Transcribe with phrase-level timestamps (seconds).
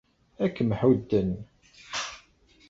[0.43, 1.31] Ad kem-ḥudden.